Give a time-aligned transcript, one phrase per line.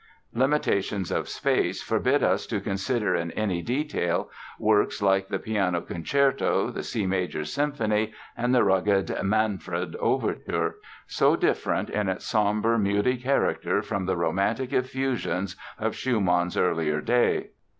[0.33, 6.71] Limitations of space forbid us to consider in any detail works like the Piano Concerto,
[6.71, 13.83] the C major Symphony and the rugged "Manfred" Overture—so different in its sombre, moody character
[13.83, 17.51] from the romantic effusions of Schumann's earlier day.